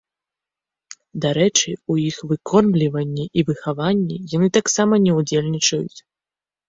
[1.25, 5.99] Дарэчы, у іх выкормліванні і выхаванні яны таксама не ўдзельнічаюць.